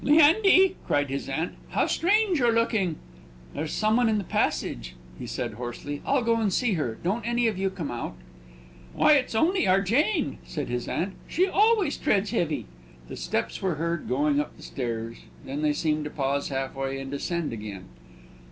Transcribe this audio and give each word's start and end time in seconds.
"Leandy," 0.03 0.77
cried 0.87 1.11
his 1.11 1.29
aunt, 1.29 1.51
"how 1.69 1.85
strange 1.85 2.39
you're 2.39 2.51
looking!" 2.51 2.95
"There's 3.53 3.71
some 3.71 3.97
one 3.97 4.09
in 4.09 4.17
the 4.17 4.23
passage," 4.23 4.95
he 5.19 5.27
said, 5.27 5.53
hoarsely. 5.53 6.01
"I'll 6.03 6.23
go 6.23 6.37
and 6.41 6.51
see 6.51 6.73
her. 6.73 6.97
Don't 7.03 7.23
any 7.23 7.47
of 7.47 7.55
you 7.59 7.69
come 7.69 7.91
out." 7.91 8.15
"Why, 8.95 9.13
it's 9.13 9.35
only 9.35 9.67
our 9.67 9.81
Jane," 9.81 10.39
said 10.43 10.69
his 10.69 10.87
aunt; 10.87 11.13
"she 11.27 11.45
always 11.47 11.97
treads 11.97 12.31
heavy." 12.31 12.65
The 13.09 13.15
steps 13.15 13.61
were 13.61 13.75
heard 13.75 14.09
going 14.09 14.39
up 14.39 14.57
the 14.57 14.63
stairs; 14.63 15.17
then 15.45 15.61
they 15.61 15.71
seemed 15.71 16.03
to 16.05 16.09
pause 16.09 16.49
halfway, 16.49 16.99
and 16.99 17.11
descend 17.11 17.53
again. 17.53 17.85